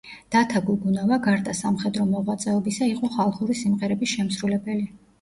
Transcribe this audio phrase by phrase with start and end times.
[0.35, 4.95] დათა გუგუნავა, გარდა სამხედრო მოღვაწეობისა, იყო ხალხური სიმღერების შემსრულებელი.